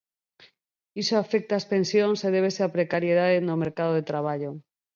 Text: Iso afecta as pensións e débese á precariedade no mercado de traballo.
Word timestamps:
Iso 1.01 1.15
afecta 1.17 1.53
as 1.57 1.69
pensións 1.73 2.19
e 2.27 2.29
débese 2.35 2.61
á 2.67 2.69
precariedade 2.77 3.37
no 3.47 3.55
mercado 3.63 3.91
de 3.95 4.07
traballo. 4.11 4.51